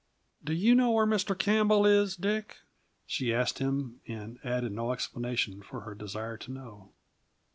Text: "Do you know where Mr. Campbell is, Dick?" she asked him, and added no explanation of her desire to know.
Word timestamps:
"Do 0.43 0.53
you 0.53 0.73
know 0.73 0.89
where 0.89 1.05
Mr. 1.05 1.37
Campbell 1.37 1.85
is, 1.85 2.15
Dick?" 2.15 2.57
she 3.05 3.31
asked 3.31 3.59
him, 3.59 4.01
and 4.07 4.39
added 4.43 4.71
no 4.71 4.91
explanation 4.93 5.59
of 5.59 5.67
her 5.83 5.93
desire 5.93 6.37
to 6.37 6.51
know. 6.51 6.89